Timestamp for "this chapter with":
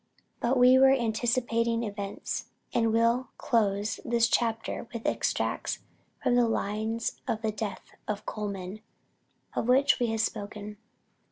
4.03-5.05